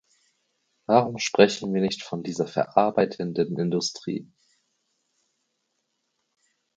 [0.87, 4.27] Warum sprechen wir nicht von dieser verarbeitenden Industrie?